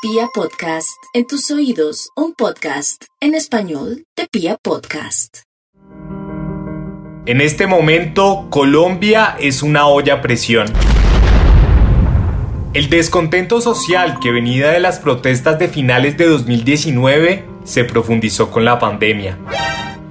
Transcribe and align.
Pia 0.00 0.28
Podcast, 0.32 1.02
en 1.12 1.26
tus 1.26 1.50
oídos, 1.50 2.10
un 2.14 2.32
podcast 2.32 3.06
en 3.20 3.34
español 3.34 4.04
de 4.16 4.28
Pia 4.30 4.56
Podcast. 4.62 5.38
En 7.26 7.40
este 7.40 7.66
momento, 7.66 8.46
Colombia 8.48 9.36
es 9.40 9.60
una 9.64 9.88
olla 9.88 10.14
a 10.14 10.22
presión. 10.22 10.68
El 12.74 12.88
descontento 12.90 13.60
social 13.60 14.20
que 14.20 14.30
venía 14.30 14.68
de 14.70 14.78
las 14.78 15.00
protestas 15.00 15.58
de 15.58 15.66
finales 15.66 16.16
de 16.16 16.26
2019 16.26 17.44
se 17.64 17.82
profundizó 17.82 18.52
con 18.52 18.64
la 18.64 18.78
pandemia. 18.78 19.36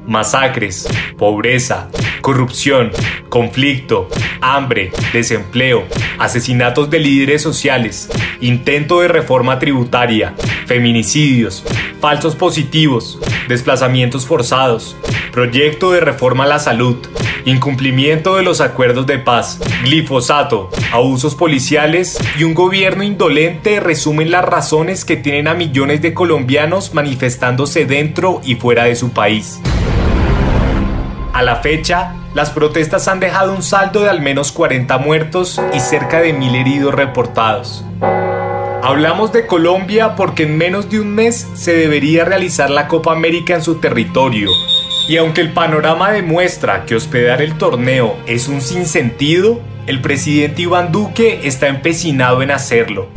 Masacres, 0.05 0.85
pobreza, 1.17 1.87
corrupción, 2.19 2.91
conflicto, 3.29 4.09
hambre, 4.41 4.91
desempleo, 5.13 5.85
asesinatos 6.19 6.89
de 6.89 6.99
líderes 6.99 7.41
sociales, 7.41 8.09
intento 8.41 9.01
de 9.01 9.07
reforma 9.07 9.59
tributaria, 9.59 10.33
feminicidios, 10.65 11.63
falsos 11.99 12.35
positivos, 12.35 13.19
desplazamientos 13.47 14.25
forzados, 14.25 14.95
proyecto 15.31 15.91
de 15.91 16.01
reforma 16.01 16.43
a 16.43 16.47
la 16.47 16.59
salud, 16.59 16.97
incumplimiento 17.45 18.35
de 18.35 18.43
los 18.43 18.59
acuerdos 18.59 19.07
de 19.07 19.19
paz, 19.19 19.59
glifosato, 19.83 20.69
abusos 20.91 21.35
policiales 21.35 22.17
y 22.37 22.43
un 22.43 22.53
gobierno 22.53 23.03
indolente 23.03 23.79
resumen 23.79 24.31
las 24.31 24.43
razones 24.43 25.05
que 25.05 25.15
tienen 25.15 25.47
a 25.47 25.53
millones 25.53 26.01
de 26.01 26.13
colombianos 26.13 26.93
manifestándose 26.93 27.85
dentro 27.85 28.41
y 28.43 28.55
fuera 28.55 28.83
de 28.85 28.95
su 28.95 29.11
país. 29.11 29.59
A 31.37 31.43
la 31.43 31.57
fecha, 31.57 32.15
las 32.33 32.49
protestas 32.49 33.07
han 33.07 33.19
dejado 33.19 33.53
un 33.53 33.61
saldo 33.61 34.01
de 34.01 34.09
al 34.09 34.21
menos 34.21 34.51
40 34.51 34.97
muertos 34.97 35.61
y 35.71 35.79
cerca 35.79 36.19
de 36.19 36.33
mil 36.33 36.55
heridos 36.55 36.95
reportados. 36.95 37.85
Hablamos 38.81 39.31
de 39.33 39.45
Colombia 39.45 40.15
porque 40.15 40.45
en 40.45 40.57
menos 40.57 40.89
de 40.89 40.99
un 40.99 41.13
mes 41.13 41.47
se 41.53 41.73
debería 41.73 42.25
realizar 42.25 42.71
la 42.71 42.87
Copa 42.87 43.11
América 43.11 43.53
en 43.53 43.61
su 43.61 43.75
territorio. 43.75 44.49
Y 45.07 45.17
aunque 45.17 45.41
el 45.41 45.53
panorama 45.53 46.09
demuestra 46.09 46.85
que 46.85 46.95
hospedar 46.95 47.43
el 47.43 47.55
torneo 47.59 48.17
es 48.25 48.47
un 48.47 48.59
sinsentido, 48.59 49.61
el 49.85 50.01
presidente 50.01 50.63
Iván 50.63 50.91
Duque 50.91 51.41
está 51.43 51.67
empecinado 51.67 52.41
en 52.41 52.49
hacerlo. 52.49 53.09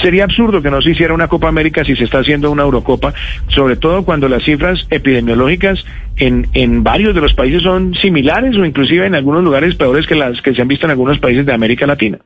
Sería 0.00 0.24
absurdo 0.24 0.62
que 0.62 0.70
no 0.70 0.80
se 0.80 0.90
hiciera 0.90 1.12
una 1.12 1.28
Copa 1.28 1.48
América 1.48 1.84
si 1.84 1.94
se 1.94 2.04
está 2.04 2.20
haciendo 2.20 2.50
una 2.50 2.62
Eurocopa, 2.62 3.12
sobre 3.48 3.76
todo 3.76 4.04
cuando 4.04 4.28
las 4.28 4.42
cifras 4.44 4.86
epidemiológicas 4.90 5.84
en, 6.16 6.48
en 6.54 6.82
varios 6.82 7.14
de 7.14 7.20
los 7.20 7.34
países 7.34 7.62
son 7.62 7.94
similares 7.94 8.56
o 8.56 8.64
inclusive 8.64 9.06
en 9.06 9.14
algunos 9.14 9.44
lugares 9.44 9.74
peores 9.74 10.06
que 10.06 10.14
las 10.14 10.40
que 10.40 10.54
se 10.54 10.62
han 10.62 10.68
visto 10.68 10.86
en 10.86 10.92
algunos 10.92 11.18
países 11.18 11.44
de 11.44 11.52
América 11.52 11.86
Latina. 11.86 12.18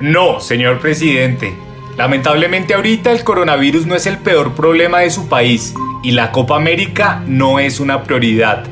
No, 0.00 0.40
señor 0.40 0.80
presidente. 0.80 1.52
Lamentablemente 1.96 2.74
ahorita 2.74 3.12
el 3.12 3.22
coronavirus 3.22 3.86
no 3.86 3.94
es 3.94 4.06
el 4.06 4.18
peor 4.18 4.54
problema 4.54 5.00
de 5.00 5.10
su 5.10 5.28
país 5.28 5.74
y 6.02 6.12
la 6.12 6.32
Copa 6.32 6.56
América 6.56 7.22
no 7.26 7.60
es 7.60 7.80
una 7.80 8.02
prioridad. 8.02 8.66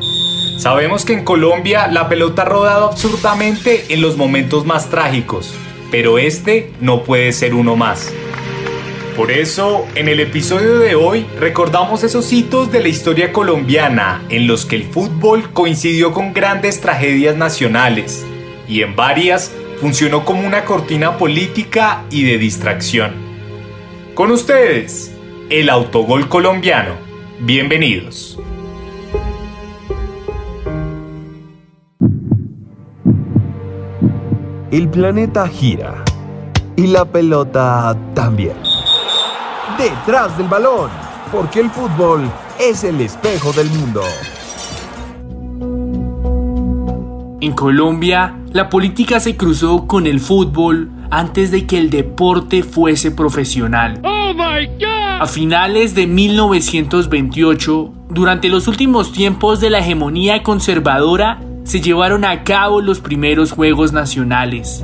Sabemos 0.60 1.06
que 1.06 1.14
en 1.14 1.24
Colombia 1.24 1.86
la 1.86 2.06
pelota 2.10 2.42
ha 2.42 2.44
rodado 2.44 2.84
absurdamente 2.84 3.86
en 3.94 4.02
los 4.02 4.18
momentos 4.18 4.66
más 4.66 4.90
trágicos, 4.90 5.54
pero 5.90 6.18
este 6.18 6.70
no 6.82 7.02
puede 7.02 7.32
ser 7.32 7.54
uno 7.54 7.76
más. 7.76 8.12
Por 9.16 9.30
eso, 9.30 9.86
en 9.94 10.06
el 10.06 10.20
episodio 10.20 10.78
de 10.78 10.94
hoy 10.94 11.24
recordamos 11.38 12.04
esos 12.04 12.30
hitos 12.30 12.70
de 12.70 12.80
la 12.80 12.88
historia 12.88 13.32
colombiana 13.32 14.22
en 14.28 14.46
los 14.46 14.66
que 14.66 14.76
el 14.76 14.84
fútbol 14.84 15.50
coincidió 15.54 16.12
con 16.12 16.34
grandes 16.34 16.82
tragedias 16.82 17.36
nacionales 17.36 18.26
y 18.68 18.82
en 18.82 18.94
varias 18.94 19.50
funcionó 19.80 20.26
como 20.26 20.46
una 20.46 20.66
cortina 20.66 21.16
política 21.16 22.04
y 22.10 22.24
de 22.24 22.36
distracción. 22.36 23.12
Con 24.14 24.30
ustedes, 24.30 25.10
el 25.48 25.70
autogol 25.70 26.28
colombiano. 26.28 26.96
Bienvenidos. 27.38 28.39
El 34.70 34.88
planeta 34.88 35.48
gira 35.48 36.04
y 36.76 36.86
la 36.86 37.04
pelota 37.04 37.96
también. 38.14 38.54
Detrás 39.76 40.38
del 40.38 40.46
balón, 40.46 40.88
porque 41.32 41.58
el 41.58 41.70
fútbol 41.70 42.30
es 42.60 42.84
el 42.84 43.00
espejo 43.00 43.52
del 43.52 43.68
mundo. 43.68 44.00
En 47.40 47.52
Colombia, 47.52 48.36
la 48.52 48.68
política 48.68 49.18
se 49.18 49.36
cruzó 49.36 49.88
con 49.88 50.06
el 50.06 50.20
fútbol 50.20 50.88
antes 51.10 51.50
de 51.50 51.66
que 51.66 51.76
el 51.76 51.90
deporte 51.90 52.62
fuese 52.62 53.10
profesional. 53.10 54.00
A 54.04 55.26
finales 55.26 55.96
de 55.96 56.06
1928, 56.06 57.92
durante 58.08 58.48
los 58.48 58.68
últimos 58.68 59.10
tiempos 59.10 59.58
de 59.58 59.70
la 59.70 59.80
hegemonía 59.80 60.44
conservadora, 60.44 61.40
se 61.64 61.80
llevaron 61.80 62.24
a 62.24 62.44
cabo 62.44 62.80
los 62.80 63.00
primeros 63.00 63.52
Juegos 63.52 63.92
Nacionales. 63.92 64.82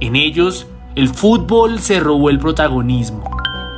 En 0.00 0.16
ellos, 0.16 0.66
el 0.94 1.08
fútbol 1.08 1.80
se 1.80 2.00
robó 2.00 2.30
el 2.30 2.38
protagonismo. 2.38 3.24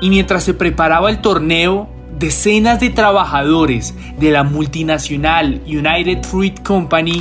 Y 0.01 0.11
mientras 0.11 0.45
se 0.45 0.55
preparaba 0.55 1.11
el 1.11 1.21
torneo, 1.21 1.89
decenas 2.19 2.81
de 2.81 2.91
trabajadores 2.91 3.95
de 4.19 4.31
la 4.31 4.45
multinacional 4.45 5.63
United 5.67 6.25
Fruit 6.25 6.63
Company 6.63 7.21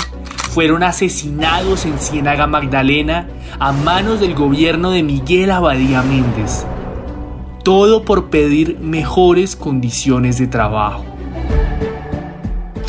fueron 0.52 0.84
asesinados 0.84 1.86
en 1.86 2.00
Ciénaga 2.00 2.48
Magdalena 2.48 3.28
a 3.60 3.72
manos 3.72 4.20
del 4.20 4.34
gobierno 4.34 4.92
de 4.92 5.04
Miguel 5.04 5.52
Abadía 5.52 6.02
Méndez. 6.02 6.66
Todo 7.64 8.04
por 8.04 8.30
pedir 8.30 8.80
mejores 8.80 9.56
condiciones 9.56 10.38
de 10.38 10.48
trabajo. 10.48 11.17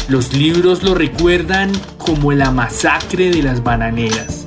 Los 0.09 0.33
libros 0.33 0.83
lo 0.83 0.95
recuerdan 0.95 1.71
como 1.99 2.33
la 2.33 2.51
masacre 2.51 3.29
de 3.29 3.43
las 3.43 3.63
bananeras. 3.63 4.47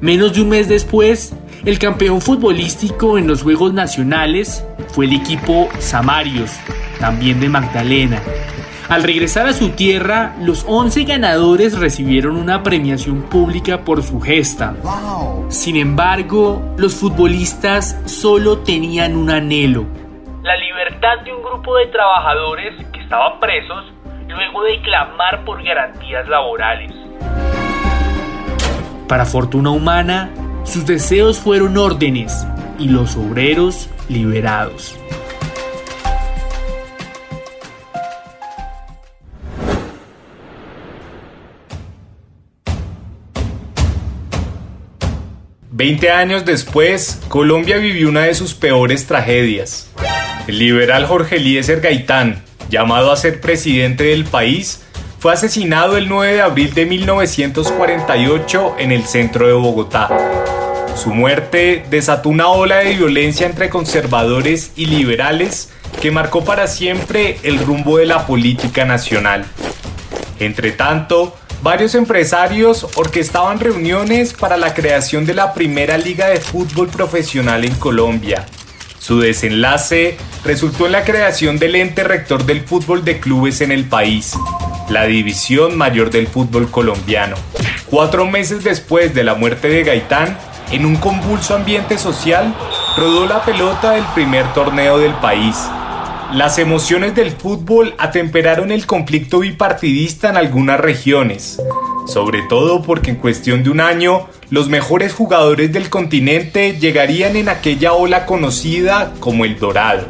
Menos 0.00 0.32
de 0.32 0.42
un 0.42 0.48
mes 0.48 0.68
después, 0.68 1.32
el 1.64 1.78
campeón 1.78 2.20
futbolístico 2.20 3.18
en 3.18 3.28
los 3.28 3.44
Juegos 3.44 3.72
Nacionales 3.72 4.66
fue 4.88 5.04
el 5.04 5.12
equipo 5.12 5.68
Samarios, 5.78 6.58
también 6.98 7.38
de 7.38 7.48
Magdalena. 7.48 8.20
Al 8.88 9.04
regresar 9.04 9.46
a 9.46 9.52
su 9.52 9.70
tierra, 9.70 10.34
los 10.40 10.64
11 10.66 11.04
ganadores 11.04 11.78
recibieron 11.78 12.36
una 12.36 12.64
premiación 12.64 13.22
pública 13.22 13.84
por 13.84 14.02
su 14.02 14.20
gesta. 14.20 14.74
Sin 15.50 15.76
embargo, 15.76 16.74
los 16.76 16.96
futbolistas 16.96 17.96
solo 18.06 18.58
tenían 18.58 19.16
un 19.16 19.30
anhelo. 19.30 19.86
La 20.42 20.56
libertad 20.56 21.20
de 21.24 21.32
un 21.32 21.42
grupo 21.44 21.76
de 21.76 21.86
trabajadores 21.86 22.74
que 22.92 23.00
estaban 23.02 23.38
presos 23.38 23.84
luego 24.28 24.62
de 24.64 24.80
clamar 24.82 25.44
por 25.44 25.62
garantías 25.62 26.28
laborales. 26.28 26.92
Para 29.08 29.24
fortuna 29.24 29.70
humana, 29.70 30.30
sus 30.64 30.84
deseos 30.86 31.38
fueron 31.38 31.76
órdenes 31.78 32.46
y 32.78 32.88
los 32.88 33.16
obreros 33.16 33.88
liberados. 34.08 34.98
Veinte 45.70 46.10
años 46.10 46.44
después, 46.44 47.22
Colombia 47.28 47.76
vivió 47.78 48.08
una 48.08 48.22
de 48.22 48.34
sus 48.34 48.52
peores 48.52 49.06
tragedias. 49.06 49.94
El 50.48 50.58
liberal 50.58 51.06
Jorge 51.06 51.36
Eliezer 51.36 51.80
Gaitán, 51.80 52.42
llamado 52.68 53.12
a 53.12 53.16
ser 53.16 53.40
presidente 53.40 54.04
del 54.04 54.24
país, 54.24 54.82
fue 55.18 55.32
asesinado 55.32 55.96
el 55.96 56.08
9 56.08 56.34
de 56.34 56.40
abril 56.42 56.74
de 56.74 56.86
1948 56.86 58.76
en 58.78 58.92
el 58.92 59.04
centro 59.04 59.46
de 59.46 59.52
Bogotá. 59.54 60.08
Su 60.94 61.10
muerte 61.10 61.84
desató 61.90 62.28
una 62.28 62.48
ola 62.48 62.78
de 62.78 62.94
violencia 62.94 63.46
entre 63.46 63.68
conservadores 63.68 64.72
y 64.76 64.86
liberales 64.86 65.70
que 66.00 66.10
marcó 66.10 66.44
para 66.44 66.66
siempre 66.66 67.38
el 67.42 67.58
rumbo 67.58 67.98
de 67.98 68.06
la 68.06 68.26
política 68.26 68.84
nacional. 68.84 69.44
Entre 70.38 70.72
tanto, 70.72 71.36
varios 71.62 71.94
empresarios 71.94 72.86
orquestaban 72.96 73.58
reuniones 73.58 74.34
para 74.34 74.56
la 74.56 74.74
creación 74.74 75.26
de 75.26 75.34
la 75.34 75.54
primera 75.54 75.98
liga 75.98 76.28
de 76.28 76.40
fútbol 76.40 76.88
profesional 76.88 77.64
en 77.64 77.74
Colombia. 77.74 78.46
Su 78.98 79.20
desenlace 79.20 80.16
resultó 80.44 80.86
en 80.86 80.92
la 80.92 81.04
creación 81.04 81.58
del 81.58 81.76
ente 81.76 82.04
rector 82.04 82.44
del 82.44 82.62
fútbol 82.62 83.04
de 83.04 83.20
clubes 83.20 83.60
en 83.60 83.72
el 83.72 83.84
país, 83.84 84.34
la 84.88 85.04
División 85.04 85.76
Mayor 85.76 86.10
del 86.10 86.26
Fútbol 86.26 86.70
Colombiano. 86.70 87.36
Cuatro 87.86 88.26
meses 88.26 88.64
después 88.64 89.14
de 89.14 89.24
la 89.24 89.34
muerte 89.34 89.68
de 89.68 89.84
Gaitán, 89.84 90.36
en 90.70 90.84
un 90.84 90.96
convulso 90.96 91.54
ambiente 91.54 91.96
social, 91.96 92.54
rodó 92.96 93.26
la 93.26 93.42
pelota 93.44 93.92
del 93.92 94.04
primer 94.14 94.52
torneo 94.52 94.98
del 94.98 95.14
país. 95.14 95.56
las 96.32 96.58
emociones 96.58 97.14
del 97.14 97.30
fútbol 97.30 97.94
atemperaron 97.96 98.70
el 98.70 98.84
conflicto 98.84 99.38
bipartidista 99.38 100.28
en 100.28 100.36
algunas 100.36 100.78
regiones, 100.78 101.58
sobre 102.08 102.42
todo 102.42 102.82
porque 102.82 103.10
en 103.10 103.16
cuestión 103.16 103.62
de 103.62 103.70
un 103.70 103.80
año 103.80 104.26
los 104.50 104.68
mejores 104.68 105.12
jugadores 105.12 105.72
del 105.72 105.90
continente 105.90 106.78
llegarían 106.80 107.36
en 107.36 107.50
aquella 107.50 107.92
ola 107.92 108.24
conocida 108.24 109.12
como 109.20 109.44
el 109.44 109.58
Dorado. 109.58 110.06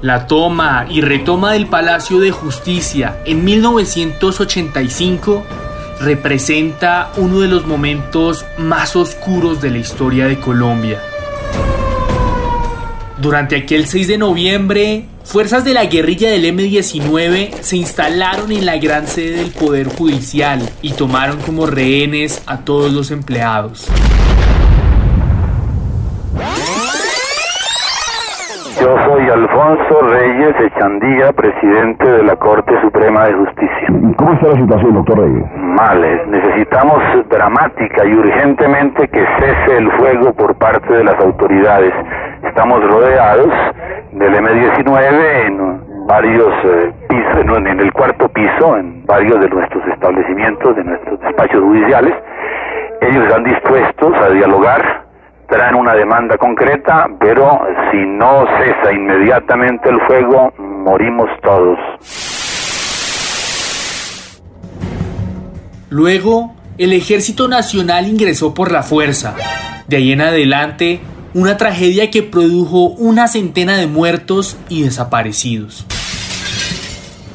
La 0.00 0.26
toma 0.26 0.86
y 0.88 1.02
retoma 1.02 1.52
del 1.52 1.66
Palacio 1.66 2.20
de 2.20 2.30
Justicia 2.30 3.18
en 3.26 3.44
1985 3.44 5.42
representa 6.00 7.12
uno 7.18 7.40
de 7.40 7.48
los 7.48 7.66
momentos 7.66 8.46
más 8.56 8.96
oscuros 8.96 9.60
de 9.60 9.70
la 9.70 9.76
historia 9.76 10.26
de 10.26 10.40
Colombia. 10.40 11.02
Durante 13.18 13.56
aquel 13.56 13.86
6 13.86 14.08
de 14.08 14.16
noviembre, 14.16 15.04
fuerzas 15.30 15.64
de 15.64 15.74
la 15.74 15.84
guerrilla 15.84 16.28
del 16.28 16.44
M-19 16.44 17.60
se 17.60 17.76
instalaron 17.76 18.50
en 18.50 18.66
la 18.66 18.78
gran 18.78 19.06
sede 19.06 19.36
del 19.36 19.50
Poder 19.50 19.86
Judicial 19.86 20.68
y 20.82 20.90
tomaron 20.90 21.38
como 21.40 21.66
rehenes 21.66 22.42
a 22.46 22.64
todos 22.64 22.92
los 22.92 23.12
empleados. 23.12 23.86
Reyes 30.50 30.72
Echandía, 30.72 31.32
presidente 31.32 32.10
de 32.10 32.22
la 32.24 32.36
Corte 32.36 32.72
Suprema 32.80 33.26
de 33.26 33.34
Justicia. 33.34 33.88
¿Cómo 34.16 34.32
está 34.32 34.48
la 34.48 34.60
situación, 34.60 34.94
doctor 34.94 35.18
Reyes? 35.18 35.44
Mal, 35.56 36.04
eh. 36.04 36.22
necesitamos 36.28 36.98
dramática 37.28 38.04
y 38.04 38.14
urgentemente 38.14 39.08
que 39.08 39.24
cese 39.38 39.78
el 39.78 39.90
fuego 39.92 40.32
por 40.32 40.56
parte 40.56 40.92
de 40.92 41.04
las 41.04 41.18
autoridades. 41.20 41.92
Estamos 42.42 42.82
rodeados 42.82 43.48
del 44.12 44.34
M-19 44.34 45.46
en 45.46 46.06
varios 46.06 46.52
eh, 46.64 46.92
pisos, 47.08 47.58
en 47.58 47.80
el 47.80 47.92
cuarto 47.92 48.28
piso, 48.28 48.76
en 48.76 49.06
varios 49.06 49.40
de 49.40 49.48
nuestros 49.48 49.86
establecimientos, 49.88 50.74
de 50.74 50.84
nuestros 50.84 51.20
despachos 51.20 51.60
judiciales. 51.60 52.14
Ellos 53.02 53.24
están 53.24 53.44
dispuestos 53.44 54.20
a 54.20 54.30
dialogar 54.30 55.09
traen 55.50 55.74
una 55.74 55.94
demanda 55.94 56.38
concreta, 56.38 57.06
pero 57.18 57.60
si 57.90 57.98
no 57.98 58.46
cesa 58.58 58.92
inmediatamente 58.92 59.88
el 59.88 60.00
fuego, 60.06 60.52
morimos 60.58 61.28
todos. 61.42 61.78
Luego, 65.90 66.54
el 66.78 66.92
Ejército 66.92 67.48
Nacional 67.48 68.06
ingresó 68.06 68.54
por 68.54 68.70
la 68.70 68.82
fuerza. 68.82 69.34
De 69.88 69.96
ahí 69.96 70.12
en 70.12 70.20
adelante, 70.20 71.00
una 71.34 71.56
tragedia 71.56 72.10
que 72.10 72.22
produjo 72.22 72.90
una 72.90 73.26
centena 73.26 73.76
de 73.76 73.88
muertos 73.88 74.56
y 74.68 74.82
desaparecidos. 74.82 75.84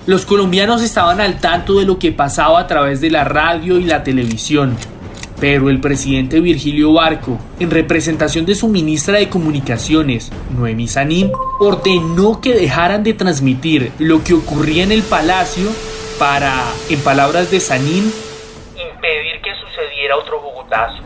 Los 0.06 0.26
colombianos 0.26 0.82
estaban 0.82 1.20
al 1.20 1.40
tanto 1.40 1.80
de 1.80 1.86
lo 1.86 2.00
que 2.00 2.12
pasaba 2.12 2.60
a 2.60 2.68
través 2.68 3.02
de 3.02 3.10
la 3.10 3.24
radio 3.24 3.78
y 3.78 3.84
la 3.84 4.04
televisión, 4.04 4.78
pero 5.40 5.70
el 5.70 5.82
presidente 5.82 6.40
Virgilio 6.40 6.94
Barco, 6.94 7.40
en 7.60 7.72
representación 7.72 8.46
de 8.46 8.56
su 8.56 8.68
ministra 8.68 9.18
de 9.18 9.30
Comunicaciones, 9.30 10.32
Noemi 10.58 10.88
Sanín, 10.88 11.32
ordenó 11.60 12.40
que 12.42 12.54
dejaran 12.54 13.04
de 13.04 13.14
transmitir 13.14 13.92
lo 14.00 14.24
que 14.24 14.34
ocurría 14.34 14.84
en 14.84 14.92
el 14.92 15.04
palacio 15.04 15.70
para, 16.18 16.54
en 16.90 17.00
palabras 17.02 17.52
de 17.52 17.60
Sanín, 17.60 18.12
impedir 18.76 19.42
que 19.44 19.52
sucediera 19.62 20.16
otro 20.18 20.42
Bogotazo. 20.42 21.04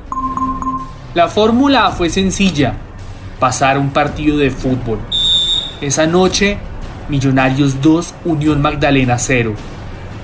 La 1.16 1.28
fórmula 1.28 1.90
fue 1.92 2.10
sencilla, 2.10 2.76
pasar 3.40 3.80
un 3.80 3.90
partido 3.90 4.38
de 4.38 4.52
fútbol. 4.52 5.00
Esa 5.82 6.06
noche, 6.06 6.58
Millonarios 7.10 7.82
2, 7.82 8.14
Unión 8.26 8.62
Magdalena 8.62 9.18
0. 9.18 9.56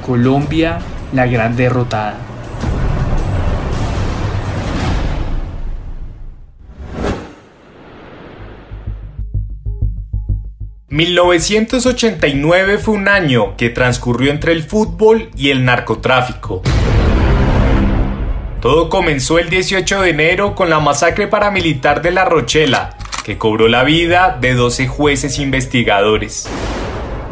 Colombia, 0.05 0.77
la 1.13 1.25
gran 1.25 1.55
derrotada. 1.55 2.17
1989 10.95 12.77
fue 12.77 12.93
un 12.93 13.09
año 13.09 13.57
que 13.57 13.69
transcurrió 13.69 14.31
entre 14.31 14.53
el 14.53 14.63
fútbol 14.63 15.29
y 15.35 15.49
el 15.49 15.65
narcotráfico. 15.65 16.61
Todo 18.61 18.87
comenzó 18.87 19.37
el 19.37 19.49
18 19.49 20.03
de 20.03 20.09
enero 20.11 20.55
con 20.55 20.69
la 20.69 20.79
masacre 20.79 21.27
paramilitar 21.27 22.01
de 22.01 22.11
La 22.11 22.23
Rochela, 22.23 22.91
que 23.25 23.37
cobró 23.37 23.67
la 23.67 23.83
vida 23.83 24.37
de 24.39 24.53
12 24.53 24.87
jueces 24.87 25.37
investigadores. 25.37 26.47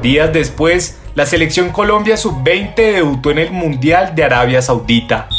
Días 0.02 0.34
después, 0.34 1.00
la 1.16 1.26
selección 1.26 1.70
Colombia 1.70 2.18
Sub-20 2.18 2.76
debutó 2.76 3.32
en 3.32 3.38
el 3.38 3.52
Mundial 3.52 4.14
de 4.14 4.26
Arabia 4.26 4.62
Saudita. 4.62 5.30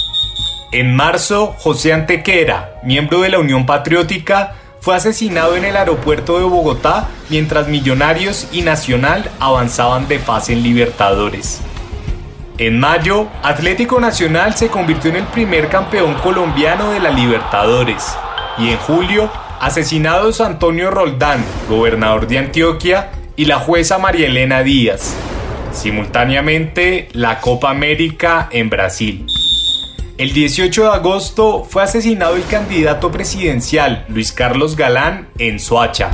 En 0.72 0.96
marzo, 0.96 1.54
José 1.58 1.92
Antequera, 1.92 2.80
miembro 2.84 3.20
de 3.20 3.28
la 3.28 3.38
Unión 3.38 3.66
Patriótica, 3.66 4.54
fue 4.84 4.94
asesinado 4.94 5.56
en 5.56 5.64
el 5.64 5.78
aeropuerto 5.78 6.38
de 6.38 6.44
Bogotá 6.44 7.08
mientras 7.30 7.68
Millonarios 7.68 8.48
y 8.52 8.60
Nacional 8.60 9.30
avanzaban 9.40 10.08
de 10.08 10.18
fase 10.18 10.52
en 10.52 10.62
Libertadores. 10.62 11.62
En 12.58 12.78
mayo, 12.78 13.28
Atlético 13.42 13.98
Nacional 13.98 14.54
se 14.56 14.68
convirtió 14.68 15.08
en 15.08 15.16
el 15.16 15.24
primer 15.24 15.70
campeón 15.70 16.12
colombiano 16.16 16.90
de 16.90 17.00
la 17.00 17.10
Libertadores. 17.10 18.14
Y 18.58 18.68
en 18.68 18.76
julio, 18.76 19.30
asesinados 19.58 20.42
Antonio 20.42 20.90
Roldán, 20.90 21.42
gobernador 21.66 22.26
de 22.26 22.40
Antioquia, 22.40 23.10
y 23.36 23.46
la 23.46 23.60
jueza 23.60 23.96
María 23.96 24.26
Elena 24.26 24.62
Díaz. 24.62 25.16
Simultáneamente, 25.72 27.08
la 27.12 27.40
Copa 27.40 27.70
América 27.70 28.50
en 28.52 28.68
Brasil. 28.68 29.24
El 30.24 30.32
18 30.32 30.84
de 30.84 30.88
agosto 30.88 31.66
fue 31.68 31.82
asesinado 31.82 32.36
el 32.36 32.46
candidato 32.46 33.12
presidencial 33.12 34.06
Luis 34.08 34.32
Carlos 34.32 34.74
Galán 34.74 35.28
en 35.36 35.60
Soacha. 35.60 36.10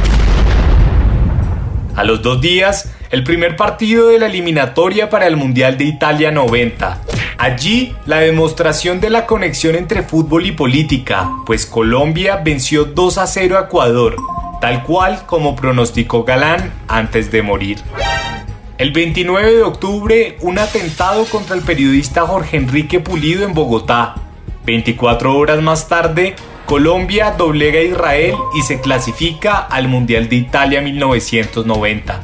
A 1.94 2.02
los 2.02 2.20
dos 2.20 2.40
días, 2.40 2.92
el 3.12 3.22
primer 3.22 3.54
partido 3.54 4.08
de 4.08 4.18
la 4.18 4.26
eliminatoria 4.26 5.08
para 5.10 5.28
el 5.28 5.36
Mundial 5.36 5.78
de 5.78 5.84
Italia 5.84 6.32
90. 6.32 7.02
Allí, 7.38 7.94
la 8.04 8.18
demostración 8.18 9.00
de 9.00 9.10
la 9.10 9.26
conexión 9.26 9.76
entre 9.76 10.02
fútbol 10.02 10.44
y 10.44 10.50
política, 10.50 11.30
pues 11.46 11.64
Colombia 11.64 12.40
venció 12.44 12.86
2 12.86 13.16
a 13.16 13.28
0 13.28 13.58
a 13.58 13.60
Ecuador, 13.66 14.16
tal 14.60 14.82
cual 14.82 15.24
como 15.24 15.54
pronosticó 15.54 16.24
Galán 16.24 16.72
antes 16.88 17.30
de 17.30 17.42
morir. 17.42 17.78
El 18.80 18.92
29 18.92 19.56
de 19.56 19.62
octubre, 19.62 20.38
un 20.40 20.58
atentado 20.58 21.26
contra 21.26 21.54
el 21.54 21.60
periodista 21.60 22.26
Jorge 22.26 22.56
Enrique 22.56 22.98
Pulido 22.98 23.44
en 23.44 23.52
Bogotá. 23.52 24.14
24 24.64 25.36
horas 25.36 25.60
más 25.60 25.86
tarde, 25.86 26.34
Colombia 26.64 27.32
doblega 27.36 27.78
a 27.78 27.82
Israel 27.82 28.36
y 28.56 28.62
se 28.62 28.80
clasifica 28.80 29.58
al 29.58 29.88
Mundial 29.88 30.30
de 30.30 30.36
Italia 30.36 30.80
1990. 30.80 32.22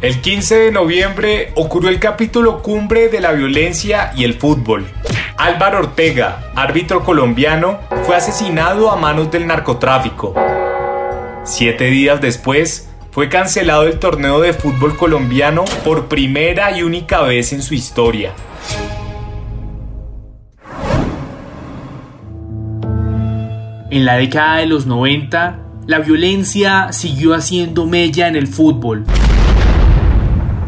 El 0.00 0.20
15 0.20 0.58
de 0.58 0.72
noviembre 0.72 1.52
ocurrió 1.54 1.88
el 1.88 2.00
capítulo 2.00 2.60
cumbre 2.60 3.08
de 3.08 3.20
la 3.20 3.30
violencia 3.30 4.12
y 4.16 4.24
el 4.24 4.34
fútbol. 4.34 4.90
Álvaro 5.36 5.78
Ortega, 5.78 6.50
árbitro 6.56 7.04
colombiano, 7.04 7.78
fue 8.02 8.16
asesinado 8.16 8.90
a 8.90 8.96
manos 8.96 9.30
del 9.30 9.46
narcotráfico. 9.46 10.34
Siete 11.44 11.84
días 11.90 12.20
después, 12.20 12.88
fue 13.14 13.28
cancelado 13.28 13.84
el 13.84 14.00
torneo 14.00 14.40
de 14.40 14.52
fútbol 14.52 14.96
colombiano 14.96 15.64
por 15.84 16.08
primera 16.08 16.76
y 16.76 16.82
única 16.82 17.22
vez 17.22 17.52
en 17.52 17.62
su 17.62 17.72
historia. 17.74 18.32
En 23.88 24.04
la 24.04 24.16
década 24.16 24.56
de 24.56 24.66
los 24.66 24.86
90, 24.86 25.60
la 25.86 26.00
violencia 26.00 26.92
siguió 26.92 27.34
haciendo 27.34 27.86
mella 27.86 28.26
en 28.26 28.34
el 28.34 28.48
fútbol. 28.48 29.04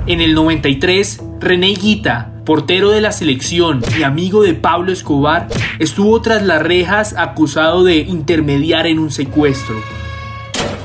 En 0.07 0.21
el 0.21 0.33
93, 0.33 1.25
René 1.41 1.75
Guita, 1.75 2.31
portero 2.45 2.91
de 2.91 3.01
la 3.01 3.11
selección 3.11 3.83
y 3.99 4.05
amigo 4.05 4.45
de 4.45 4.55
Pablo 4.55 4.93
Escobar, 4.93 5.49
estuvo 5.81 6.23
tras 6.23 6.45
las 6.45 6.63
rejas 6.63 7.13
acusado 7.19 7.83
de 7.83 7.97
intermediar 7.97 8.87
en 8.87 9.01
un 9.01 9.11
secuestro. 9.11 9.75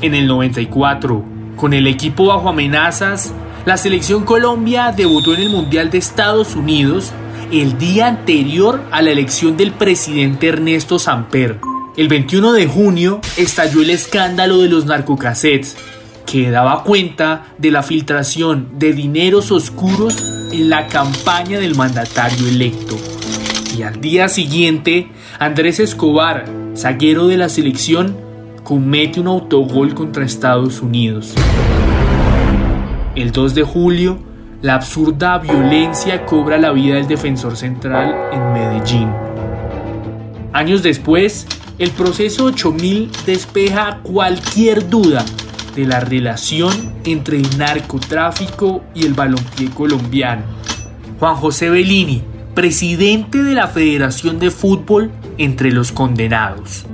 En 0.01 0.15
el 0.15 0.25
94, 0.25 1.41
con 1.62 1.74
el 1.74 1.86
equipo 1.86 2.25
bajo 2.25 2.50
amenazas, 2.50 3.32
la 3.68 3.77
selección 3.77 4.25
Colombia 4.25 4.91
debutó 4.98 5.36
en 5.36 5.41
el 5.41 5.50
Mundial 5.51 5.91
de 5.91 6.00
Estados 6.00 6.56
Unidos 6.56 7.12
el 7.51 7.77
día 7.77 8.08
anterior 8.08 8.82
a 8.89 9.03
la 9.03 9.12
elección 9.12 9.58
del 9.58 9.72
presidente 9.72 10.48
Ernesto 10.48 10.98
Samper. 10.98 11.60
El 11.96 12.08
21 12.08 12.53
de 12.53 12.65
junio 12.65 13.22
estalló 13.38 13.84
el 13.84 13.91
escándalo 13.91 14.58
de 14.58 14.70
los 14.70 14.88
narcocassettes, 14.88 15.77
que 16.25 16.50
daba 16.50 16.84
cuenta 16.84 17.53
de 17.60 17.70
la 17.70 17.84
filtración 17.84 18.70
de 18.80 18.94
dineros 18.94 19.51
oscuros 19.51 20.18
en 20.51 20.68
la 20.68 20.88
campaña 20.88 21.60
del 21.60 21.75
mandatario 21.75 22.48
electo. 22.48 22.98
Y 23.77 23.84
al 23.84 24.01
día 24.01 24.30
siguiente, 24.30 25.12
Andrés 25.38 25.80
Escobar, 25.80 26.46
zaguero 26.75 27.27
de 27.27 27.38
la 27.38 27.50
selección, 27.50 28.31
comete 28.63 29.20
un 29.20 29.27
autogol 29.27 29.94
contra 29.94 30.24
Estados 30.24 30.82
Unidos. 30.82 31.34
El 33.15 33.32
2 33.32 33.56
de 33.56 33.63
julio, 33.63 34.20
la 34.62 34.75
absurda 34.75 35.39
violencia 35.39 36.25
cobra 36.25 36.58
la 36.58 36.72
vida 36.72 36.96
del 36.96 37.08
defensor 37.08 37.58
central 37.58 38.15
en 38.32 38.53
Medellín. 38.53 39.10
Años 40.53 40.84
después, 40.84 41.48
el 41.80 41.91
proceso 41.91 42.46
8000 42.46 43.10
despeja 43.25 44.00
cualquier 44.03 44.88
duda 44.88 45.25
de 45.75 45.86
la 45.86 46.00
relación 46.00 46.94
entre 47.03 47.38
el 47.38 47.58
narcotráfico 47.58 48.84
y 48.94 49.06
el 49.06 49.13
balompié 49.13 49.70
colombiano. 49.70 50.44
Juan 51.20 51.36
José 51.36 51.70
Bellini, 51.70 52.22
presidente 52.53 53.44
de 53.44 53.53
la 53.53 53.68
Federación 53.68 54.39
de 54.39 54.51
Fútbol 54.51 55.12
entre 55.38 55.72
los 55.72 55.91
condenados. 55.91 56.86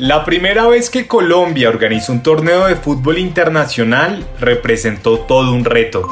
La 0.00 0.24
primera 0.24 0.66
vez 0.66 0.88
que 0.88 1.06
Colombia 1.06 1.68
organizó 1.68 2.12
un 2.12 2.22
torneo 2.22 2.64
de 2.64 2.74
fútbol 2.74 3.18
internacional 3.18 4.26
representó 4.40 5.18
todo 5.18 5.52
un 5.52 5.66
reto. 5.66 6.08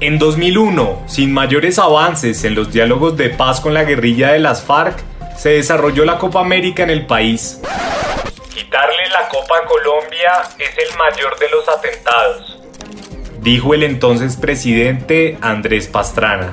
En 0.00 0.18
2001, 0.18 1.02
sin 1.08 1.30
mayores 1.30 1.78
avances 1.78 2.42
en 2.44 2.54
los 2.54 2.72
diálogos 2.72 3.18
de 3.18 3.28
paz 3.28 3.60
con 3.60 3.74
la 3.74 3.84
guerrilla 3.84 4.32
de 4.32 4.38
las 4.38 4.62
FARC, 4.62 4.98
se 5.36 5.50
desarrolló 5.50 6.06
la 6.06 6.16
Copa 6.16 6.40
América 6.40 6.84
en 6.84 6.88
el 6.88 7.04
país. 7.04 7.60
Quitarle 8.48 9.06
la 9.10 9.28
Copa 9.28 9.58
a 9.58 9.66
Colombia 9.66 10.32
es 10.58 10.70
el 10.78 10.96
mayor 10.96 11.38
de 11.38 11.50
los 11.50 11.68
atentados, 11.68 12.62
dijo 13.42 13.74
el 13.74 13.82
entonces 13.82 14.38
presidente 14.38 15.36
Andrés 15.42 15.86
Pastrana. 15.86 16.50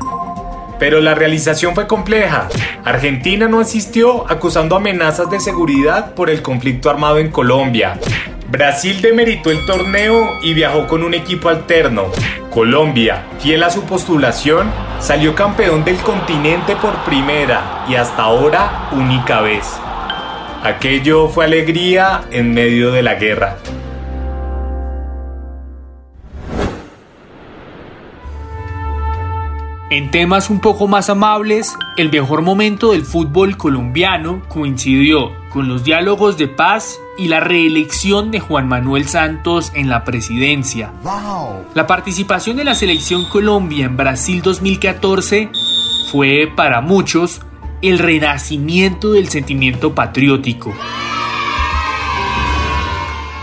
Pero 0.80 1.02
la 1.02 1.14
realización 1.14 1.76
fue 1.76 1.86
compleja. 1.86 2.48
Argentina 2.86 3.48
no 3.48 3.60
asistió 3.60 4.30
acusando 4.32 4.76
amenazas 4.76 5.30
de 5.30 5.40
seguridad 5.40 6.16
por 6.16 6.30
el 6.30 6.42
conflicto 6.42 6.90
armado 6.90 7.20
en 7.20 7.30
Colombia. 7.30 8.00
Brasil 8.50 9.00
demeritó 9.02 9.52
el 9.52 9.64
torneo 9.66 10.40
y 10.42 10.56
viajó 10.56 10.88
con 10.88 11.04
un 11.04 11.14
equipo 11.14 11.50
alterno. 11.50 12.06
Colombia, 12.52 13.26
fiel 13.40 13.62
a 13.62 13.70
su 13.70 13.84
postulación, 13.84 14.72
salió 15.00 15.36
campeón 15.36 15.86
del 15.86 15.98
continente 15.98 16.76
por 16.76 16.96
primera 17.04 17.86
y 17.88 17.96
hasta 17.96 18.24
ahora 18.24 18.90
única 18.92 19.42
vez. 19.42 19.80
Aquello 20.64 21.28
fue 21.30 21.46
alegría 21.46 22.24
en 22.32 22.54
medio 22.54 22.92
de 22.92 23.04
la 23.04 23.16
guerra. 23.16 23.58
En 29.92 30.12
temas 30.12 30.52
un 30.52 30.60
poco 30.60 30.88
más 30.88 31.10
amables, 31.10 31.76
el 31.98 32.12
mejor 32.12 32.44
momento 32.44 32.92
del 32.92 33.06
fútbol 33.06 33.58
colombiano 33.58 34.44
coincidió 34.48 35.32
con 35.52 35.68
los 35.68 35.84
diálogos 35.84 36.38
de 36.38 36.48
paz 36.48 37.00
y 37.18 37.28
la 37.28 37.40
reelección 37.40 38.30
de 38.30 38.40
Juan 38.40 38.68
Manuel 38.68 39.08
Santos 39.08 39.72
en 39.74 39.90
la 39.90 40.04
presidencia. 40.04 40.94
La 41.74 41.88
participación 41.88 42.58
de 42.58 42.66
la 42.66 42.76
selección 42.76 43.26
Colombia 43.26 43.88
en 43.88 43.98
Brasil 43.98 44.44
2014 44.44 45.50
fue 46.12 46.52
para 46.56 46.82
muchos 46.82 47.42
el 47.82 47.98
renacimiento 47.98 49.14
del 49.14 49.30
sentimiento 49.30 49.96
patriótico 49.96 50.72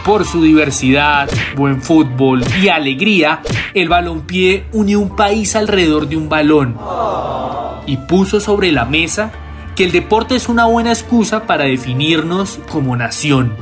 por 0.07 0.25
su 0.25 0.41
diversidad, 0.41 1.29
buen 1.57 1.83
fútbol 1.83 2.45
y 2.63 2.69
alegría, 2.69 3.43
el 3.75 3.89
balompié 3.89 4.67
unió 4.73 5.01
un 5.01 5.17
país 5.17 5.57
alrededor 5.57 6.09
de 6.09 6.17
un 6.17 6.29
balón 6.29 6.77
y 7.87 7.97
puso 7.97 8.39
sobre 8.39 8.71
la 8.71 8.85
mesa 8.85 9.33
que 9.75 9.83
el 9.83 9.91
deporte 9.91 10.37
es 10.37 10.49
una 10.49 10.67
buena 10.67 10.91
excusa 10.91 11.45
para 11.45 11.65
definirnos 11.65 12.61
como 12.71 12.97
nación. 12.97 13.53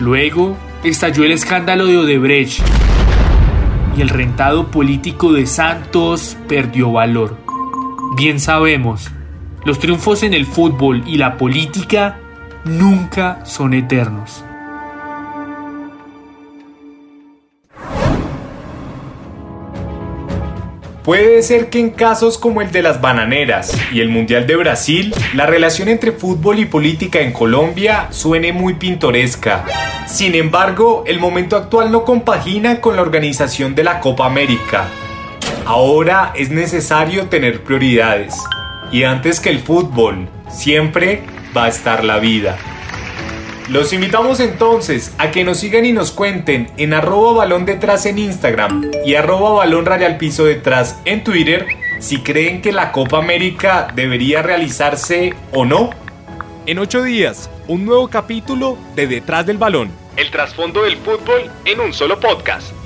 Luego 0.00 0.56
estalló 0.84 1.24
el 1.24 1.32
escándalo 1.32 1.84
de 1.84 1.98
Odebrecht 1.98 2.62
y 3.98 4.00
el 4.00 4.08
rentado 4.08 4.68
político 4.68 5.34
de 5.34 5.44
Santos 5.44 6.38
perdió 6.48 6.92
valor. 6.92 7.36
Bien 8.16 8.40
sabemos, 8.40 9.10
los 9.66 9.78
triunfos 9.78 10.22
en 10.22 10.32
el 10.32 10.46
fútbol 10.46 11.02
y 11.06 11.18
la 11.18 11.36
política 11.36 12.16
nunca 12.64 13.44
son 13.44 13.74
eternos. 13.74 14.44
Puede 21.10 21.42
ser 21.42 21.70
que 21.70 21.80
en 21.80 21.90
casos 21.90 22.38
como 22.38 22.62
el 22.62 22.70
de 22.70 22.82
las 22.82 23.00
bananeras 23.00 23.76
y 23.90 24.00
el 24.00 24.10
Mundial 24.10 24.46
de 24.46 24.54
Brasil, 24.54 25.12
la 25.34 25.44
relación 25.44 25.88
entre 25.88 26.12
fútbol 26.12 26.60
y 26.60 26.66
política 26.66 27.18
en 27.18 27.32
Colombia 27.32 28.06
suene 28.12 28.52
muy 28.52 28.74
pintoresca. 28.74 29.64
Sin 30.06 30.36
embargo, 30.36 31.02
el 31.08 31.18
momento 31.18 31.56
actual 31.56 31.90
no 31.90 32.04
compagina 32.04 32.80
con 32.80 32.94
la 32.94 33.02
organización 33.02 33.74
de 33.74 33.82
la 33.82 33.98
Copa 33.98 34.24
América. 34.24 34.86
Ahora 35.66 36.32
es 36.36 36.50
necesario 36.50 37.26
tener 37.26 37.64
prioridades. 37.64 38.36
Y 38.92 39.02
antes 39.02 39.40
que 39.40 39.50
el 39.50 39.58
fútbol, 39.58 40.28
siempre 40.48 41.24
va 41.56 41.64
a 41.64 41.68
estar 41.70 42.04
la 42.04 42.20
vida. 42.20 42.56
Los 43.70 43.92
invitamos 43.92 44.40
entonces 44.40 45.14
a 45.16 45.30
que 45.30 45.44
nos 45.44 45.58
sigan 45.58 45.84
y 45.84 45.92
nos 45.92 46.10
cuenten 46.10 46.72
en 46.76 46.92
arroba 46.92 47.34
balón 47.34 47.66
detrás 47.66 48.04
en 48.04 48.18
Instagram 48.18 48.90
y 49.06 49.14
arroba 49.14 49.64
piso 50.18 50.44
detrás 50.44 50.98
en 51.04 51.22
Twitter 51.22 51.68
si 52.00 52.20
creen 52.20 52.62
que 52.62 52.72
la 52.72 52.90
Copa 52.90 53.18
América 53.18 53.86
debería 53.94 54.42
realizarse 54.42 55.34
o 55.52 55.64
no. 55.64 55.90
En 56.66 56.80
ocho 56.80 57.04
días, 57.04 57.48
un 57.68 57.84
nuevo 57.84 58.08
capítulo 58.08 58.76
de 58.96 59.06
Detrás 59.06 59.46
del 59.46 59.58
Balón. 59.58 59.92
El 60.16 60.32
trasfondo 60.32 60.82
del 60.82 60.96
fútbol 60.96 61.48
en 61.64 61.78
un 61.78 61.92
solo 61.92 62.18
podcast. 62.18 62.79